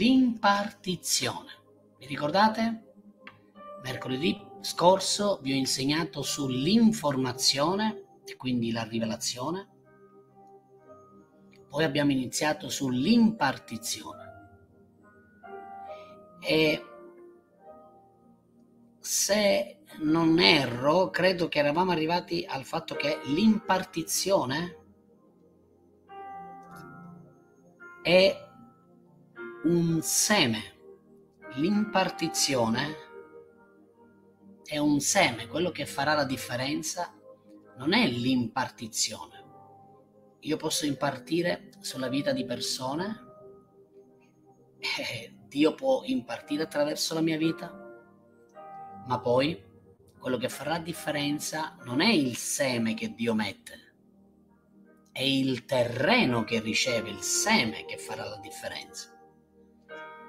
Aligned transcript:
l'impartizione. 0.00 1.58
Vi 1.98 2.06
ricordate? 2.06 2.84
Mercoledì 3.82 4.48
scorso 4.62 5.38
vi 5.42 5.52
ho 5.52 5.56
insegnato 5.56 6.22
sull'informazione 6.22 8.04
e 8.24 8.36
quindi 8.36 8.72
la 8.72 8.84
rivelazione. 8.84 9.68
Poi 11.68 11.84
abbiamo 11.84 12.12
iniziato 12.12 12.70
sull'impartizione. 12.70 14.28
E 16.40 16.84
se 18.98 19.80
non 19.98 20.38
erro, 20.38 21.10
credo 21.10 21.48
che 21.48 21.58
eravamo 21.58 21.90
arrivati 21.90 22.46
al 22.48 22.64
fatto 22.64 22.94
che 22.94 23.20
l'impartizione 23.26 24.78
è 28.02 28.48
un 29.64 30.00
seme. 30.00 30.78
L'impartizione 31.56 32.96
è 34.64 34.78
un 34.78 35.00
seme, 35.00 35.48
quello 35.48 35.70
che 35.70 35.84
farà 35.84 36.14
la 36.14 36.24
differenza 36.24 37.14
non 37.76 37.92
è 37.92 38.06
l'impartizione. 38.06 39.44
Io 40.40 40.56
posso 40.56 40.86
impartire 40.86 41.70
sulla 41.80 42.08
vita 42.08 42.32
di 42.32 42.46
persone, 42.46 43.28
e 44.78 45.36
Dio 45.46 45.74
può 45.74 46.02
impartire 46.04 46.62
attraverso 46.62 47.12
la 47.12 47.20
mia 47.20 47.36
vita, 47.36 47.70
ma 49.06 49.20
poi 49.20 49.62
quello 50.18 50.38
che 50.38 50.48
farà 50.48 50.70
la 50.70 50.78
differenza 50.78 51.76
non 51.84 52.00
è 52.00 52.10
il 52.10 52.36
seme 52.36 52.94
che 52.94 53.12
Dio 53.12 53.34
mette, 53.34 53.92
è 55.12 55.22
il 55.22 55.66
terreno 55.66 56.44
che 56.44 56.60
riceve 56.60 57.10
il 57.10 57.20
seme 57.20 57.84
che 57.84 57.98
farà 57.98 58.24
la 58.24 58.38
differenza. 58.38 59.19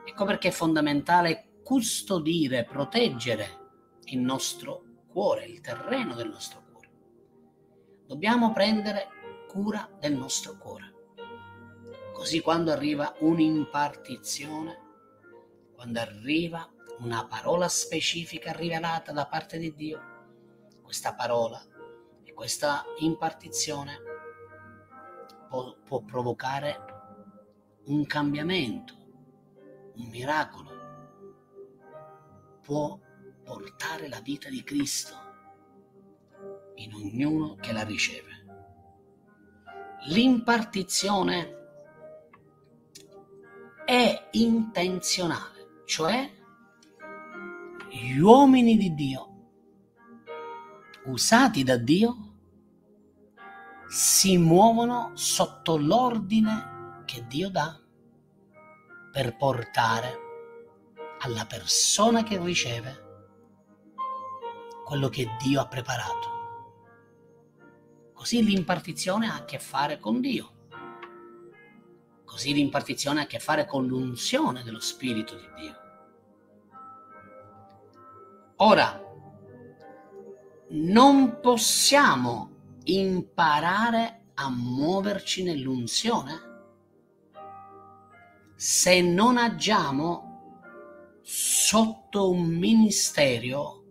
Ecco 0.04 0.26
perché 0.26 0.50
è 0.50 0.52
fondamentale 0.52 1.60
custodire, 1.64 2.66
proteggere 2.66 3.60
il 4.06 4.20
nostro 4.20 4.84
cuore, 5.08 5.46
il 5.46 5.62
terreno 5.62 6.16
del 6.16 6.30
nostro 6.30 6.64
cuore. 6.70 6.90
Dobbiamo 8.06 8.52
prendere 8.52 9.08
cura 9.48 9.90
del 10.00 10.16
nostro 10.16 10.58
cuore. 10.58 10.94
Così 12.14 12.42
quando 12.42 12.72
arriva 12.72 13.16
un'impartizione, 13.20 14.80
quando 15.74 16.00
arriva 16.00 16.70
una 17.00 17.26
parola 17.26 17.68
specifica 17.68 18.52
rivelata 18.52 19.12
da 19.12 19.26
parte 19.26 19.58
di 19.58 19.74
Dio, 19.74 20.02
questa 20.84 21.14
parola 21.16 21.60
e 22.24 22.34
questa 22.34 22.84
impartizione 23.00 24.00
può, 25.50 25.76
può 25.84 26.02
provocare 26.02 26.80
un 27.86 28.06
cambiamento, 28.06 28.94
un 30.02 30.10
miracolo, 30.10 30.70
può 32.62 33.00
portare 33.44 34.08
la 34.08 34.20
vita 34.22 34.50
di 34.50 34.64
Cristo 34.64 35.16
in 36.76 36.94
ognuno 36.94 37.56
che 37.56 37.72
la 37.72 37.84
riceve. 37.84 38.30
L'impartizione 40.08 41.58
è 43.86 44.30
intenzionale, 44.32 45.84
cioè 45.86 46.30
gli 47.90 48.18
uomini 48.18 48.78
di 48.78 48.94
Dio, 48.96 49.28
usati 51.06 51.64
da 51.64 51.78
Dio, 51.78 52.30
si 53.88 54.38
muovono 54.38 55.12
sotto 55.14 55.78
l'ordine 55.78 57.04
che 57.06 57.28
Dio 57.28 57.50
dà 57.50 57.78
per 59.12 59.36
portare 59.36 60.30
alla 61.20 61.46
persona 61.46 62.24
che 62.24 62.40
riceve 62.40 63.10
quello 64.86 65.10
che 65.10 65.36
Dio 65.42 65.62
ha 65.62 65.68
preparato. 65.68 66.30
Così 68.14 68.44
l'impartizione 68.44 69.28
ha 69.28 69.36
a 69.36 69.46
che 69.46 69.60
fare 69.60 70.00
con 70.00 70.22
Dio. 70.22 70.52
Così 72.24 72.54
l'impartizione 72.54 73.20
ha 73.20 73.24
a 73.24 73.28
che 73.28 73.40
fare 73.40 73.66
con 73.66 73.86
l'unzione 73.86 74.64
dello 74.64 74.80
Spirito 74.80 75.36
di 75.36 75.50
Dio. 75.56 75.80
Ora, 78.58 79.02
non 80.70 81.40
possiamo 81.42 82.78
imparare 82.84 84.28
a 84.36 84.50
muoverci 84.50 85.44
nell'unzione 85.44 86.51
se 88.64 89.02
non 89.02 89.38
agiamo 89.38 91.18
sotto 91.24 92.30
un 92.30 92.46
ministero 92.46 93.86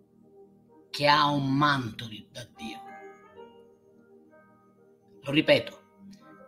che 0.89 1.07
ha 1.07 1.29
un 1.29 1.53
manto 1.53 2.07
da 2.31 2.47
Dio. 2.55 2.79
Lo 5.23 5.31
ripeto, 5.31 5.81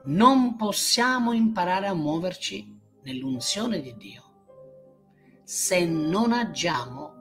non 0.05 0.55
possiamo 0.55 1.33
imparare 1.33 1.87
a 1.87 1.93
muoverci 1.93 2.79
nell'unzione 3.01 3.81
di 3.81 3.93
Dio 3.97 5.41
se 5.43 5.83
non 5.83 6.31
agiamo 6.31 7.11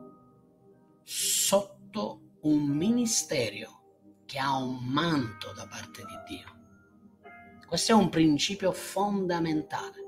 sotto 1.03 2.37
un 2.43 2.63
ministero 2.63 4.21
che 4.25 4.39
ha 4.39 4.57
un 4.57 4.85
manto 4.85 5.53
da 5.53 5.67
parte 5.67 6.05
di 6.05 6.37
Dio. 6.37 7.67
Questo 7.67 7.91
è 7.91 7.95
un 7.97 8.09
principio 8.09 8.71
fondamentale. 8.71 10.02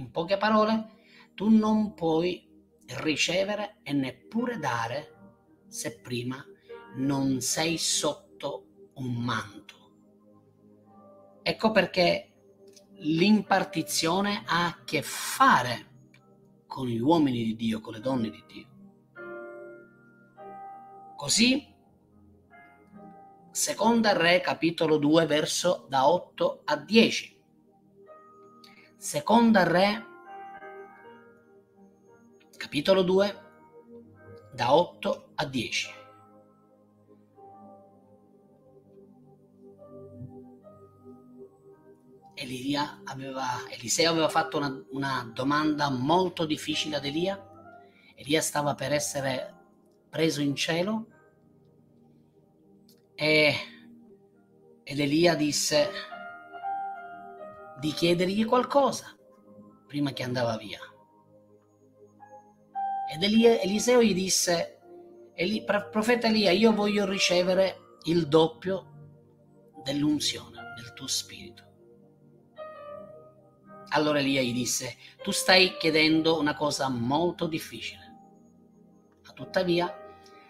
In 0.00 0.10
poche 0.10 0.38
parole, 0.38 1.02
tu 1.34 1.50
non 1.50 1.92
puoi 1.92 2.48
ricevere 3.02 3.80
e 3.82 3.92
neppure 3.92 4.58
dare 4.58 5.64
se 5.68 6.00
prima 6.00 6.42
non 6.96 7.42
sei 7.42 7.76
sotto 7.76 8.88
un 8.94 9.12
manto. 9.12 9.74
Ecco 11.42 11.70
perché 11.70 12.32
l'impartizione 12.94 14.42
ha 14.46 14.68
a 14.68 14.82
che 14.84 15.02
fare 15.02 15.88
con 16.66 16.86
gli 16.86 16.98
uomini 16.98 17.44
di 17.44 17.54
Dio, 17.54 17.80
con 17.80 17.92
le 17.92 18.00
donne 18.00 18.30
di 18.30 18.44
Dio. 18.46 18.68
Così, 21.14 21.74
seconda 23.50 24.16
Re, 24.16 24.40
capitolo 24.40 24.96
2, 24.96 25.26
verso 25.26 25.84
da 25.90 26.08
8 26.08 26.62
a 26.64 26.76
10. 26.78 27.39
Seconda 29.00 29.62
Re, 29.62 30.06
capitolo 32.58 33.00
2, 33.00 33.40
da 34.52 34.74
8 34.74 35.30
a 35.36 35.46
10. 35.46 35.90
Elia 42.34 43.00
aveva, 43.04 43.42
Eliseo 43.70 44.10
aveva 44.10 44.28
fatto 44.28 44.58
una, 44.58 44.84
una 44.90 45.32
domanda 45.32 45.88
molto 45.88 46.44
difficile 46.44 46.96
ad 46.96 47.06
Elia. 47.06 47.42
Elia 48.14 48.42
stava 48.42 48.74
per 48.74 48.92
essere 48.92 49.54
preso 50.10 50.42
in 50.42 50.54
cielo 50.54 51.06
e, 53.14 53.54
ed 54.84 55.00
Elia 55.00 55.34
disse 55.36 56.18
di 57.80 57.92
chiedergli 57.92 58.44
qualcosa 58.44 59.16
prima 59.86 60.12
che 60.12 60.22
andava 60.22 60.56
via. 60.56 60.78
Ed 63.12 63.22
Eliseo 63.22 64.02
gli 64.02 64.14
disse, 64.14 64.78
profeta 65.90 66.28
Elia, 66.28 66.52
io 66.52 66.72
voglio 66.72 67.04
ricevere 67.06 67.96
il 68.04 68.28
doppio 68.28 68.86
dell'unzione 69.82 70.74
del 70.76 70.92
tuo 70.92 71.08
spirito. 71.08 71.64
Allora 73.88 74.20
Elia 74.20 74.42
gli 74.42 74.52
disse, 74.52 74.96
tu 75.22 75.32
stai 75.32 75.76
chiedendo 75.76 76.38
una 76.38 76.54
cosa 76.54 76.88
molto 76.88 77.48
difficile 77.48 78.10
Tuttavia, 79.40 79.90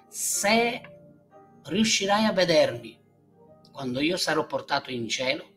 se 0.08 0.82
riuscirai 1.62 2.24
a 2.24 2.32
vedermi 2.32 3.00
quando 3.70 4.00
io 4.00 4.16
sarò 4.16 4.44
portato 4.46 4.90
in 4.90 5.08
cielo, 5.08 5.49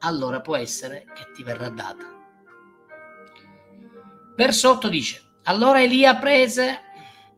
allora 0.00 0.40
può 0.40 0.56
essere 0.56 1.04
che 1.14 1.30
ti 1.32 1.42
verrà 1.42 1.68
data. 1.68 2.04
Verso 4.36 4.70
8 4.70 4.88
dice, 4.88 5.22
allora 5.44 5.82
Elia 5.82 6.16
prese 6.16 6.80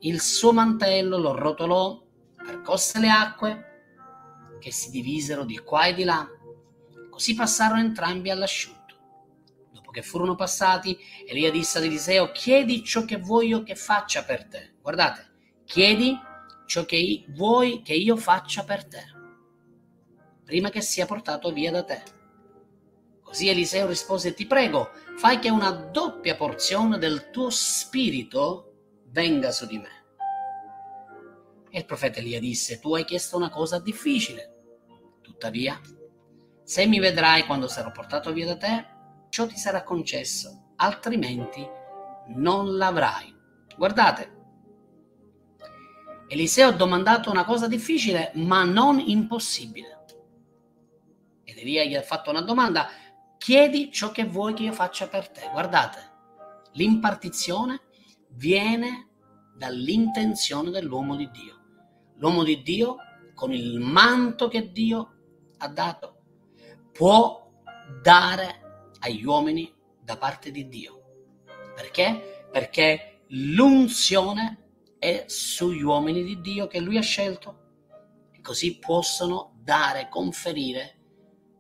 il 0.01 0.21
suo 0.21 0.53
mantello, 0.53 1.19
lo 1.19 1.37
rotolò, 1.37 2.01
percosse 2.37 2.99
le 2.99 3.11
acque 3.11 3.67
che 4.61 4.73
si 4.73 4.91
divisero 4.91 5.45
di 5.45 5.59
qua 5.59 5.87
e 5.87 5.95
di 5.95 6.05
là, 6.05 6.27
così 7.11 7.35
passarono 7.35 7.81
entrambi 7.81 8.31
all'asciutto 8.31 8.83
che 9.93 10.03
furono 10.03 10.35
passati, 10.35 10.99
Elia 11.25 11.53
disse 11.53 11.79
ad 11.79 11.85
Eliseo, 11.85 12.33
chiedi 12.33 12.83
ciò 12.83 13.05
che 13.05 13.19
voglio 13.19 13.63
che 13.63 13.77
faccia 13.77 14.25
per 14.25 14.49
te. 14.49 14.75
Guardate, 14.81 15.31
chiedi 15.65 16.19
ciò 16.67 16.85
che 16.85 17.25
vuoi 17.29 17.83
che 17.83 17.95
io 17.95 18.17
faccia 18.17 18.65
per 18.65 18.89
te, 18.89 19.05
prima 20.45 20.71
che 20.71 20.81
sia 20.81 21.07
portato 21.07 21.53
via 21.53 21.71
da 21.71 21.85
te. 21.85 22.03
Così 23.33 23.49
Eliseo 23.49 23.87
rispose, 23.87 24.35
ti 24.35 24.45
prego, 24.45 24.91
fai 25.17 25.39
che 25.39 25.49
una 25.49 25.71
doppia 25.71 26.37
porzione 26.37 26.99
del 26.99 27.31
tuo 27.31 27.49
spirito 27.49 28.75
venga 29.07 29.51
su 29.53 29.65
di 29.65 29.79
me. 29.79 30.05
E 31.71 31.79
il 31.79 31.87
profeta 31.87 32.19
Elia 32.19 32.39
disse, 32.39 32.79
tu 32.79 32.95
hai 32.95 33.07
chiesto 33.07 33.39
una 33.39 33.49
cosa 33.49 33.79
difficile. 33.79 34.53
Tuttavia, 35.23 35.81
se 36.63 36.85
mi 36.85 36.99
vedrai 36.99 37.47
quando 37.47 37.69
sarò 37.69 37.91
portato 37.91 38.35
via 38.35 38.45
da 38.45 38.59
te, 38.59 38.87
ciò 39.31 39.47
ti 39.47 39.57
sarà 39.57 39.83
concesso, 39.83 40.75
altrimenti 40.77 41.67
non 42.35 42.77
l'avrai. 42.77 43.35
Guardate, 43.75 44.33
Eliseo 46.29 46.69
ha 46.69 46.73
domandato 46.73 47.31
una 47.31 47.47
cosa 47.47 47.67
difficile, 47.67 48.31
ma 48.35 48.63
non 48.65 49.01
impossibile. 49.01 50.05
Ed 51.45 51.57
Elia 51.57 51.85
gli 51.85 51.95
ha 51.95 52.03
fatto 52.03 52.29
una 52.29 52.43
domanda, 52.43 52.89
chiedi 53.43 53.91
ciò 53.91 54.13
che 54.13 54.25
vuoi 54.25 54.55
che 54.55 54.63
io 54.63 54.73
faccia 54.73 55.09
per 55.09 55.29
te. 55.29 55.49
Guardate, 55.51 56.11
l'impartizione 56.75 57.81
viene 58.31 59.09
dall'intenzione 59.57 60.71
dell'uomo 60.71 61.17
di 61.17 61.29
Dio. 61.33 61.61
L'uomo 62.19 62.45
di 62.45 62.63
Dio, 62.63 62.99
con 63.35 63.53
il 63.53 63.81
manto 63.81 64.47
che 64.47 64.71
Dio 64.71 65.15
ha 65.59 65.67
dato, 65.67 66.23
può 66.93 67.51
dare 68.01 68.91
agli 69.01 69.25
uomini 69.25 69.75
da 70.01 70.17
parte 70.17 70.53
di 70.53 70.69
Dio. 70.69 71.01
Perché? 71.75 72.47
Perché 72.53 73.25
l'unzione 73.31 74.95
è 75.01 75.25
sugli 75.27 75.83
uomini 75.83 76.23
di 76.23 76.41
Dio 76.41 76.69
che 76.69 76.79
lui 76.79 76.97
ha 76.97 77.03
scelto 77.03 77.59
così 78.41 78.79
possono 78.79 79.53
dare, 79.63 80.09
conferire 80.09 80.99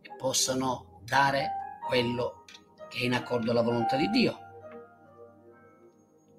e 0.02 0.14
possono 0.18 1.00
dare 1.04 1.61
quello 1.86 2.44
che 2.88 2.98
è 2.98 3.04
in 3.04 3.14
accordo 3.14 3.50
alla 3.50 3.62
volontà 3.62 3.96
di 3.96 4.08
Dio. 4.10 4.38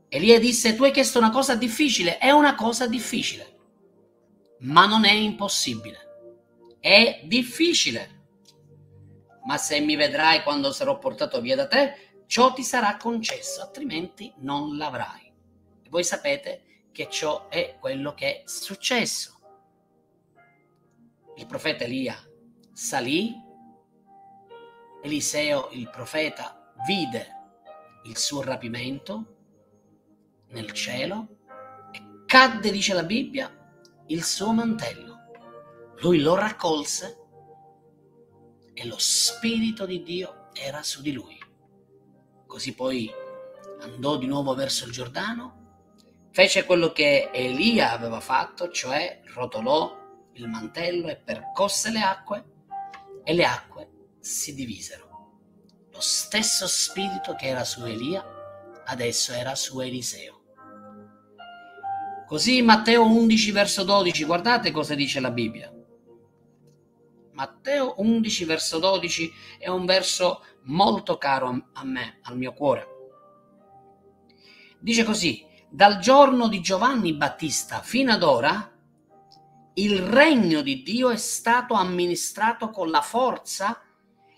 Elia 0.10 0.40
disse, 0.40 0.75
tu 0.75 0.84
hai 0.84 0.92
chiesto 0.92 1.18
una 1.18 1.31
cosa 1.31 1.56
difficile, 1.56 2.19
è 2.19 2.30
una 2.30 2.54
cosa 2.54 2.88
difficile, 2.88 3.57
ma 4.60 4.86
non 4.86 5.06
è 5.06 5.12
impossibile. 5.12 6.78
È 6.80 7.22
difficile. 7.25 8.22
Ma 9.45 9.57
se 9.57 9.80
mi 9.80 9.95
vedrai 9.95 10.44
quando 10.44 10.72
sarò 10.72 11.00
portato 11.00 11.42
via 11.42 11.56
da 11.56 11.68
te, 11.68 12.24
ciò 12.28 12.54
ti 12.54 12.63
sarà 12.63 12.98
concesso, 12.98 13.62
altrimenti 13.62 14.31
non 14.38 14.78
l'avrai. 14.78 15.34
E 15.81 15.89
voi 15.89 16.04
sapete 16.04 16.88
che 16.92 17.10
ciò 17.10 17.50
è 17.50 17.78
quello 17.80 18.13
che 18.13 18.28
è 18.28 18.42
successo. 18.46 19.39
Il 21.38 21.48
profeta 21.48 21.86
Elia 21.86 22.16
salì 22.72 23.34
Eliseo, 25.03 25.67
il 25.71 25.89
profeta, 25.89 26.73
vide 26.88 27.27
il 28.05 28.17
suo 28.17 28.41
rapimento 28.41 29.25
nel 30.51 30.71
cielo 30.71 31.27
e 31.91 32.23
cadde, 32.25 32.71
dice 32.71 32.94
la 32.94 33.03
Bibbia, 33.03 33.51
il 34.07 34.23
suo 34.23 34.53
mantello. 34.53 35.17
Lui 36.00 36.21
lo 36.21 36.35
raccolse 36.35 37.17
e 38.73 38.85
lo 38.85 38.95
Spirito 38.97 39.85
di 39.85 40.03
Dio 40.03 40.47
era 40.53 40.81
su 40.83 41.01
di 41.01 41.11
lui. 41.11 41.38
Così 42.47 42.73
poi 42.73 43.11
andò 43.81 44.15
di 44.15 44.25
nuovo 44.25 44.55
verso 44.55 44.85
il 44.85 44.94
Giordano, 44.94 45.89
fece 46.31 46.63
quello 46.63 46.94
che 46.94 47.29
Elia 47.33 47.91
aveva 47.91 48.21
fatto, 48.21 48.69
cioè 48.69 49.19
rotolò 49.33 50.00
il 50.35 50.47
mantello 50.47 51.09
e 51.09 51.17
percosse 51.17 51.91
le 51.91 52.00
acque 52.00 52.45
e 53.25 53.33
le 53.33 53.44
acque 53.44 53.73
si 54.24 54.56
divisero. 54.56 55.12
Lo 55.92 56.00
stesso 56.00 56.66
spirito 56.66 57.36
che 57.36 57.48
era 57.48 57.66
su 57.66 57.84
Elia 57.84 58.25
adesso 58.86 59.34
era 59.34 59.54
su 59.54 59.81
Eliseo. 59.81 60.42
Così 62.25 62.62
Matteo 62.62 63.06
11 63.06 63.52
verso 63.52 63.84
12, 63.84 64.24
guardate 64.24 64.72
cosa 64.72 64.96
dice 64.96 65.20
la 65.20 65.30
Bibbia. 65.30 65.72
Matteo 67.34 67.96
11 67.98 68.46
verso 68.46 68.80
12 68.80 69.31
è 69.60 69.68
un 69.68 69.86
verso 69.86 70.42
molto 70.64 71.18
caro 71.18 71.70
a 71.74 71.84
me, 71.84 72.20
al 72.24 72.38
mio 72.38 72.54
cuore. 72.54 72.88
Dice 74.80 75.04
così, 75.04 75.46
dal 75.70 76.00
giorno 76.00 76.48
di 76.48 76.62
Giovanni 76.62 77.14
Battista 77.14 77.81
fino 77.81 78.14
ad 78.14 78.24
ora 78.24 78.72
il 79.75 80.00
regno 80.00 80.62
di 80.62 80.81
Dio 80.81 81.10
è 81.10 81.18
stato 81.18 81.74
amministrato 81.74 82.70
con 82.70 82.90
la 82.90 83.02
forza 83.02 83.81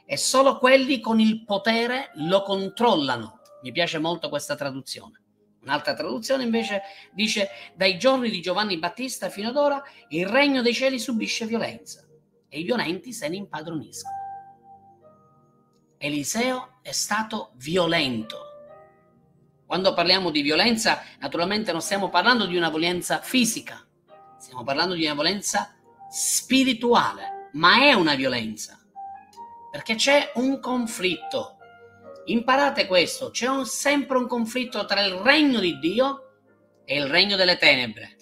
e 0.06 0.18
solo 0.18 0.58
quelli 0.60 1.00
con 1.00 1.20
il 1.20 1.44
potere 1.44 2.12
lo 2.16 2.44
controllano. 2.44 3.40
Mi 3.62 3.72
piace 3.72 3.98
molto 3.98 4.30
questa 4.30 4.56
traduzione. 4.56 5.22
Un'altra 5.62 5.96
traduzione 5.96 6.44
invece 6.44 6.82
dice 7.12 7.50
dai 7.76 7.98
giorni 7.98 8.30
di 8.30 8.40
Giovanni 8.40 8.78
Battista 8.78 9.30
fino 9.30 9.50
ad 9.50 9.58
ora 9.58 9.82
il 10.10 10.28
regno 10.28 10.62
dei 10.62 10.76
cieli 10.76 11.00
subisce 11.00 11.48
violenza 11.48 12.06
e 12.48 12.60
i 12.60 12.64
violenti 12.64 13.12
se 13.12 13.28
ne 13.28 13.38
impadroniscono. 13.38 14.14
Eliseo 15.98 16.80
è 16.84 16.92
stato 16.92 17.54
violento. 17.56 18.38
Quando 19.66 19.96
parliamo 19.96 20.30
di 20.30 20.44
violenza, 20.44 21.02
naturalmente 21.20 21.72
non 21.72 21.82
stiamo 21.82 22.10
parlando 22.10 22.46
di 22.46 22.56
una 22.56 22.70
violenza 22.70 23.20
fisica, 23.22 23.84
stiamo 24.38 24.64
parlando 24.64 24.94
di 24.94 25.06
una 25.06 25.16
violenza 25.16 25.76
spirituale, 26.12 27.50
ma 27.54 27.82
è 27.82 27.94
una 27.94 28.14
violenza 28.14 28.85
perché 29.76 29.96
c'è 29.96 30.32
un 30.36 30.62
conflitto. 30.62 31.58
Imparate 32.28 32.88
questo, 32.88 33.30
c'è 33.30 33.48
un, 33.48 33.66
sempre 33.66 34.16
un 34.18 34.26
conflitto 34.26 34.86
tra 34.86 35.02
il 35.02 35.16
regno 35.16 35.60
di 35.60 35.78
Dio 35.80 36.38
e 36.86 36.96
il 36.96 37.08
regno 37.08 37.36
delle 37.36 37.58
tenebre. 37.58 38.16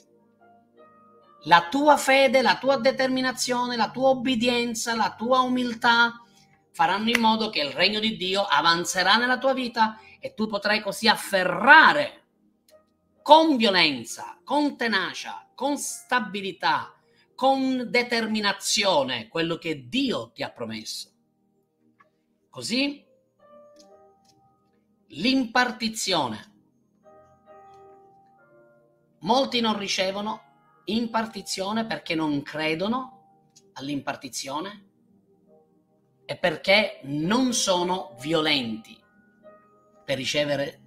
La 1.44 1.68
tua 1.70 1.96
fede, 1.96 2.42
la 2.42 2.58
tua 2.58 2.78
determinazione, 2.78 3.76
la 3.76 3.92
tua 3.92 4.10
obbedienza, 4.10 4.96
la 4.96 5.14
tua 5.16 5.42
umiltà 5.42 6.24
faranno 6.72 7.12
in 7.12 7.20
modo 7.20 7.52
che 7.52 7.60
il 7.60 7.70
regno 7.70 8.00
di 8.00 8.18
Dio 8.18 8.42
avanzerà 8.42 9.18
nella 9.18 9.38
tua 9.38 9.54
vita 9.54 10.00
e 10.20 10.34
tu 10.34 10.48
potrai 10.48 10.82
così 10.82 11.08
afferrare 11.08 12.24
con 13.22 13.58
violenza, 13.58 14.40
con 14.44 14.76
tenacia, 14.76 15.52
con 15.54 15.78
stabilità, 15.78 16.96
con 17.36 17.92
determinazione 17.92 19.28
quello 19.28 19.58
che 19.58 19.88
Dio 19.88 20.32
ti 20.32 20.42
ha 20.42 20.50
promesso. 20.50 21.12
Così 22.54 23.04
l'impartizione. 25.08 26.52
Molti 29.22 29.60
non 29.60 29.76
ricevono 29.76 30.82
impartizione 30.86 31.88
perché 31.88 32.14
non 32.14 32.44
credono 32.44 33.48
all'impartizione 33.74 34.86
e 36.26 36.38
perché 36.38 37.00
non 37.06 37.54
sono 37.54 38.16
violenti. 38.20 39.04
Per 40.06 40.16
ricevere 40.16 40.82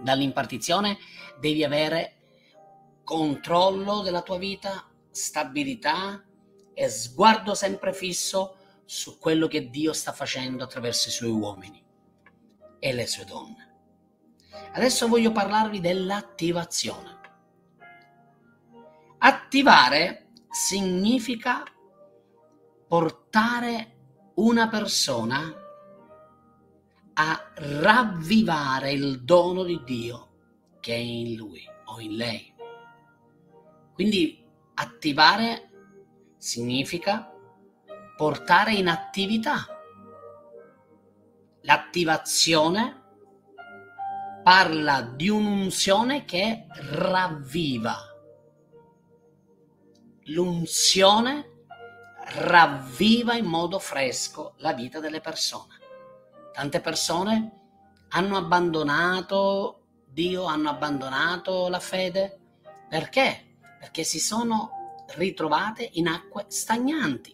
dall'impartizione 0.00 0.98
devi 1.38 1.62
avere 1.62 2.16
controllo 3.04 4.00
della 4.00 4.22
tua 4.22 4.38
vita, 4.38 4.84
stabilità 5.12 6.24
e 6.74 6.88
sguardo 6.88 7.54
sempre 7.54 7.92
fisso 7.92 8.56
su 8.84 9.18
quello 9.18 9.46
che 9.46 9.70
Dio 9.70 9.92
sta 9.92 10.12
facendo 10.12 10.64
attraverso 10.64 11.08
i 11.08 11.12
suoi 11.12 11.30
uomini 11.30 11.82
e 12.78 12.92
le 12.92 13.06
sue 13.06 13.24
donne. 13.24 13.72
Adesso 14.72 15.08
voglio 15.08 15.32
parlarvi 15.32 15.80
dell'attivazione. 15.80 17.20
Attivare 19.18 20.30
significa 20.50 21.64
portare 22.86 23.96
una 24.34 24.68
persona 24.68 25.62
a 27.14 27.52
ravvivare 27.54 28.92
il 28.92 29.22
dono 29.22 29.62
di 29.62 29.80
Dio 29.84 30.28
che 30.80 30.94
è 30.94 30.98
in 30.98 31.36
lui 31.36 31.62
o 31.86 32.00
in 32.00 32.16
lei. 32.16 32.52
Quindi 33.94 34.44
attivare 34.74 35.70
significa 36.36 37.33
portare 38.16 38.74
in 38.74 38.88
attività. 38.88 39.66
L'attivazione 41.62 43.02
parla 44.42 45.00
di 45.00 45.28
un'unzione 45.28 46.24
che 46.24 46.66
ravviva. 46.68 47.96
L'unzione 50.26 51.64
ravviva 52.36 53.34
in 53.34 53.46
modo 53.46 53.78
fresco 53.78 54.54
la 54.58 54.72
vita 54.72 55.00
delle 55.00 55.20
persone. 55.20 55.78
Tante 56.52 56.80
persone 56.80 57.60
hanno 58.10 58.36
abbandonato 58.36 59.80
Dio, 60.06 60.44
hanno 60.44 60.70
abbandonato 60.70 61.68
la 61.68 61.80
fede. 61.80 62.38
Perché? 62.88 63.56
Perché 63.80 64.04
si 64.04 64.20
sono 64.20 65.04
ritrovate 65.16 65.88
in 65.94 66.06
acque 66.06 66.44
stagnanti 66.48 67.33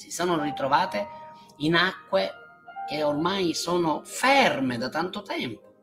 si 0.00 0.10
sono 0.10 0.40
ritrovate 0.40 1.06
in 1.58 1.74
acque 1.74 2.32
che 2.88 3.02
ormai 3.02 3.52
sono 3.52 4.00
ferme 4.02 4.78
da 4.78 4.88
tanto 4.88 5.20
tempo, 5.20 5.74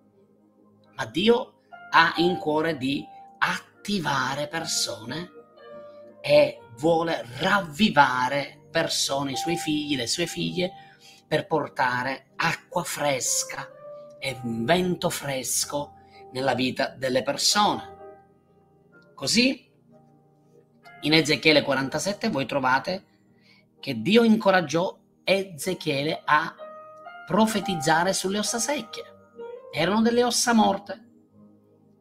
ma 0.96 1.06
Dio 1.06 1.60
ha 1.92 2.16
in 2.16 2.38
cuore 2.38 2.78
di 2.78 3.06
attivare 3.38 4.48
persone 4.48 5.30
e 6.20 6.60
vuole 6.78 7.28
ravvivare 7.38 8.66
persone, 8.72 9.34
i 9.34 9.38
suoi 9.38 9.56
figli, 9.56 9.96
le 9.96 10.08
sue 10.08 10.26
figlie, 10.26 10.72
per 11.28 11.46
portare 11.46 12.32
acqua 12.38 12.84
fresca 12.84 13.70
e 14.18 14.36
vento 14.42 15.12
fresco 15.12 15.94
nella 16.32 16.56
vita 16.56 16.88
delle 16.88 17.22
persone. 17.22 17.96
Così 19.14 19.70
in 21.02 21.14
Ezechiele 21.14 21.62
47 21.62 22.30
voi 22.30 22.48
trovate 22.48 23.17
che 23.79 24.01
Dio 24.01 24.24
incoraggiò 24.24 24.98
Ezechiele 25.24 26.22
a 26.24 26.55
profetizzare 27.25 28.13
sulle 28.13 28.39
ossa 28.39 28.60
secche. 28.60 29.03
Erano 29.72 30.01
delle 30.01 30.24
ossa 30.24 30.53
morte, 30.53 31.07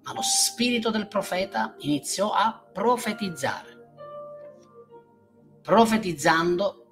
ma 0.02 0.12
lo 0.12 0.23
spirito 0.23 0.90
del 0.90 1.09
profeta 1.09 1.75
iniziò 1.78 2.30
a 2.33 2.64
profetizzare. 2.73 3.75
Profetizzando, 5.62 6.87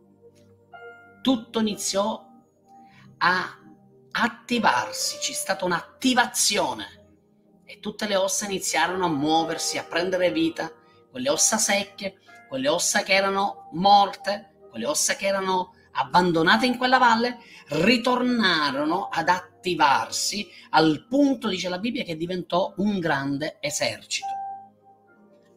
tutto 1.22 1.60
iniziò 1.60 2.26
a 3.18 3.58
attivarsi, 4.10 5.18
c'è 5.18 5.32
stata 5.32 5.64
un'attivazione 5.64 7.02
e 7.64 7.78
tutte 7.78 8.06
le 8.06 8.16
ossa 8.16 8.46
iniziarono 8.46 9.06
a 9.06 9.08
muoversi, 9.08 9.78
a 9.78 9.84
prendere 9.84 10.32
vita, 10.32 10.70
quelle 11.10 11.30
ossa 11.30 11.56
secche, 11.56 12.18
quelle 12.48 12.68
ossa 12.68 13.02
che 13.02 13.14
erano 13.14 13.68
morte, 13.72 14.53
quelle 14.74 14.88
ossa 14.88 15.14
che 15.14 15.26
erano 15.26 15.74
abbandonate 15.92 16.66
in 16.66 16.76
quella 16.76 16.98
valle, 16.98 17.38
ritornarono 17.68 19.06
ad 19.08 19.28
attivarsi 19.28 20.50
al 20.70 21.06
punto, 21.08 21.46
dice 21.46 21.68
la 21.68 21.78
Bibbia, 21.78 22.02
che 22.02 22.16
diventò 22.16 22.74
un 22.78 22.98
grande 22.98 23.58
esercito. 23.60 24.26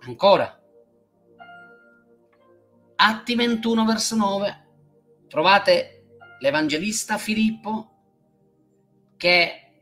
Ancora, 0.01 0.55
Atti 2.95 3.33
21 3.33 3.85
verso 3.85 4.15
9, 4.15 4.67
trovate 5.27 6.05
l'Evangelista 6.39 7.17
Filippo 7.17 7.93
che 9.17 9.81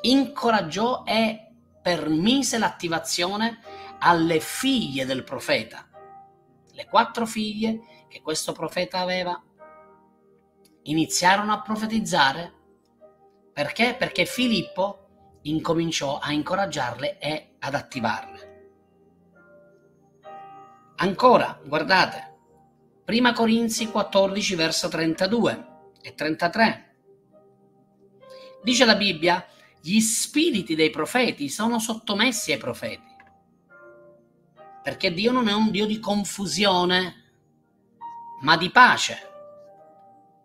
incoraggiò 0.00 1.04
e 1.06 1.52
permise 1.80 2.58
l'attivazione 2.58 3.60
alle 4.00 4.40
figlie 4.40 5.06
del 5.06 5.22
profeta. 5.22 5.88
Le 6.72 6.86
quattro 6.86 7.26
figlie 7.26 7.93
che 8.14 8.22
questo 8.22 8.52
profeta 8.52 9.00
aveva 9.00 9.42
iniziarono 10.84 11.52
a 11.52 11.62
profetizzare. 11.62 12.52
Perché? 13.52 13.96
Perché 13.98 14.24
Filippo 14.24 15.38
incominciò 15.42 16.20
a 16.20 16.30
incoraggiarle 16.30 17.18
e 17.18 17.56
ad 17.58 17.74
attivarle. 17.74 18.52
Ancora, 20.94 21.60
guardate, 21.64 22.36
Prima 23.04 23.32
Corinzi 23.32 23.90
14 23.90 24.54
verso 24.54 24.86
32 24.86 25.66
e 26.00 26.14
33. 26.14 26.96
Dice 28.62 28.84
la 28.84 28.94
Bibbia, 28.94 29.44
gli 29.80 29.98
spiriti 29.98 30.76
dei 30.76 30.90
profeti 30.90 31.48
sono 31.48 31.80
sottomessi 31.80 32.52
ai 32.52 32.58
profeti. 32.58 33.12
Perché 34.84 35.12
Dio 35.12 35.32
non 35.32 35.48
è 35.48 35.52
un 35.52 35.72
Dio 35.72 35.86
di 35.86 35.98
confusione, 35.98 37.23
ma 38.40 38.56
di 38.56 38.70
pace. 38.70 39.32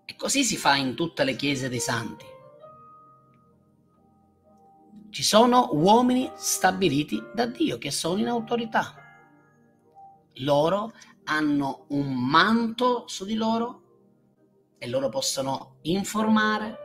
E 0.05 0.15
così 0.15 0.43
si 0.43 0.58
fa 0.58 0.75
in 0.75 0.96
tutte 0.96 1.24
le 1.24 1.36
chiese 1.36 1.69
dei 1.69 1.79
santi. 1.79 2.25
Ci 5.10 5.24
sono 5.24 5.69
uomini 5.74 6.31
stabiliti 6.36 7.22
da 7.34 7.46
Dio 7.46 7.77
che 7.77 7.91
sono 7.91 8.19
in 8.19 8.27
autorità. 8.27 8.96
Loro 10.41 10.93
hanno 11.25 11.86
un 11.89 12.13
manto 12.13 13.08
su 13.08 13.25
di 13.25 13.36
loro 13.36 13.84
e 14.77 14.88
loro 14.88 15.10
possono 15.10 15.77
informare, 15.81 16.77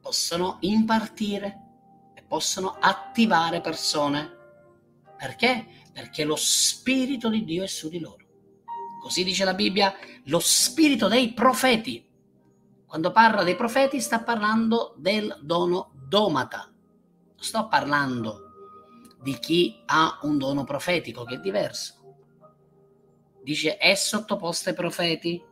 possono 0.00 0.56
impartire 0.60 1.60
e 2.14 2.22
possono 2.22 2.76
attivare 2.80 3.60
persone. 3.60 4.38
Perché? 5.16 5.66
Perché 5.92 6.24
lo 6.24 6.36
Spirito 6.36 7.28
di 7.28 7.44
Dio 7.44 7.62
è 7.62 7.68
su 7.68 7.88
di 7.88 8.00
loro. 8.00 8.24
Così 9.02 9.24
dice 9.24 9.44
la 9.44 9.54
Bibbia, 9.54 9.94
lo 10.24 10.38
Spirito 10.38 11.08
dei 11.08 11.32
profeti. 11.32 12.08
Quando 12.86 13.10
parla 13.10 13.42
dei 13.42 13.56
profeti 13.56 14.00
sta 14.00 14.22
parlando 14.22 14.94
del 14.98 15.38
dono 15.42 15.92
domata. 15.94 16.70
Sto 17.36 17.68
parlando 17.68 18.50
di 19.20 19.38
chi 19.38 19.82
ha 19.86 20.18
un 20.22 20.38
dono 20.38 20.64
profetico, 20.64 21.24
che 21.24 21.36
è 21.36 21.38
diverso. 21.38 22.00
Dice 23.42 23.76
è 23.76 23.94
sottoposto 23.94 24.68
ai 24.68 24.74
profeti 24.74 25.50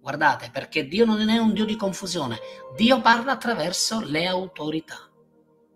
Guardate, 0.00 0.48
perché 0.50 0.86
Dio 0.86 1.04
non 1.04 1.28
è 1.28 1.36
un 1.36 1.52
Dio 1.52 1.66
di 1.66 1.76
confusione, 1.76 2.38
Dio 2.74 3.02
parla 3.02 3.32
attraverso 3.32 4.00
le 4.00 4.24
autorità. 4.24 5.10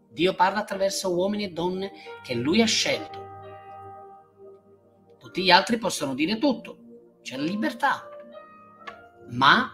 Dio 0.09 0.35
parla 0.35 0.61
attraverso 0.61 1.14
uomini 1.14 1.44
e 1.44 1.50
donne 1.50 1.92
che 2.23 2.33
lui 2.33 2.62
ha 2.62 2.66
scelto. 2.66 3.33
Tutti 5.18 5.42
gli 5.42 5.50
altri 5.50 5.76
possono 5.76 6.14
dire 6.14 6.38
tutto, 6.38 6.83
c'è 7.24 7.38
la 7.38 7.44
libertà. 7.44 8.06
Ma 9.30 9.72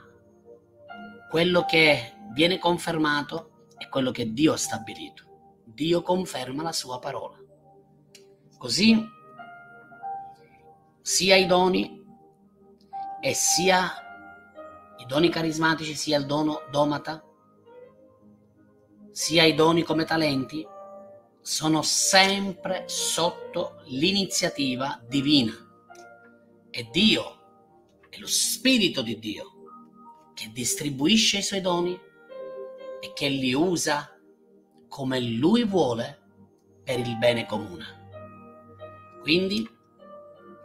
quello 1.28 1.64
che 1.64 2.14
viene 2.33 2.59
confermato 2.59 3.66
è 3.76 3.88
quello 3.88 4.12
che 4.12 4.33
Dio 4.33 4.52
ha 4.52 4.57
stabilito. 4.57 5.25
Dio 5.64 6.00
conferma 6.02 6.62
la 6.62 6.73
sua 6.73 7.00
parola. 7.00 7.37
Così 8.57 9.04
sia 11.00 11.35
i 11.35 11.47
doni 11.47 12.07
e 13.21 13.35
sia 13.35 13.90
i 14.99 15.07
doni 15.07 15.28
carismatici, 15.28 15.95
sia 15.95 16.19
il 16.19 16.26
dono 16.26 16.62
domata, 16.71 17.25
sia 19.11 19.42
i 19.42 19.54
doni 19.54 19.83
come 19.83 20.04
talenti, 20.04 20.64
sono 21.40 21.83
sempre 21.83 22.85
sotto 22.87 23.80
l'iniziativa 23.87 25.02
divina. 25.09 25.52
È 26.71 26.83
Dio, 26.85 27.40
è 28.11 28.19
lo 28.19 28.26
Spirito 28.26 29.02
di 29.02 29.19
Dio 29.19 29.52
che 30.35 30.50
distribuisce 30.52 31.38
i 31.38 31.43
suoi 31.43 31.61
doni 31.61 31.99
e 33.00 33.12
che 33.14 33.29
li 33.29 33.55
usa 33.55 34.14
come 34.88 35.21
Lui 35.21 35.64
vuole 35.64 36.21
per 36.83 36.99
il 36.99 37.17
bene 37.17 37.47
comune. 37.47 37.99
Quindi 39.23 39.69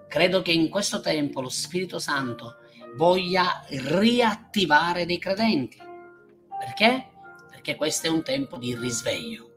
credo 0.08 0.42
che 0.42 0.52
in 0.52 0.70
questo 0.70 1.00
tempo 1.00 1.42
lo 1.42 1.50
Spirito 1.50 2.00
Santo 2.00 2.56
voglia 2.96 3.66
riattivare 3.70 5.06
dei 5.06 5.20
credenti. 5.20 5.78
Perché? 6.58 7.12
Perché 7.52 7.76
questo 7.76 8.08
è 8.08 8.10
un 8.10 8.24
tempo 8.24 8.58
di 8.58 8.76
risveglio. 8.76 9.55